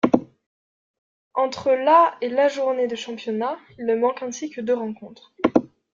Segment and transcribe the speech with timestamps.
[1.35, 5.31] Entre la et la journées de championnat, il ne manque ainsi que deux rencontres.